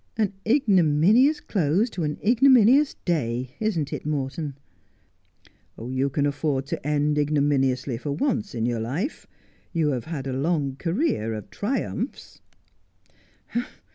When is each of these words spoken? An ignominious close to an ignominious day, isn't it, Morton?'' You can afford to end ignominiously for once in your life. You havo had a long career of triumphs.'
An 0.17 0.33
ignominious 0.47 1.39
close 1.39 1.87
to 1.91 2.03
an 2.03 2.17
ignominious 2.25 2.95
day, 3.05 3.55
isn't 3.59 3.93
it, 3.93 4.03
Morton?'' 4.03 4.57
You 5.79 6.09
can 6.09 6.25
afford 6.25 6.65
to 6.65 6.83
end 6.87 7.19
ignominiously 7.19 7.99
for 7.99 8.11
once 8.11 8.55
in 8.55 8.65
your 8.65 8.79
life. 8.79 9.27
You 9.73 9.89
havo 9.89 10.05
had 10.05 10.25
a 10.25 10.33
long 10.33 10.75
career 10.77 11.35
of 11.35 11.51
triumphs.' 11.51 12.41